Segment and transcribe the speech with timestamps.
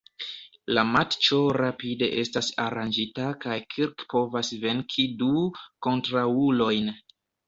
[0.75, 5.29] La matĉo rapide estas aranĝita kaj Kirk povas venki du
[5.89, 6.91] kontraŭulojn.